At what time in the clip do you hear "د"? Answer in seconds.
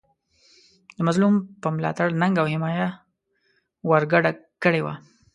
0.95-0.97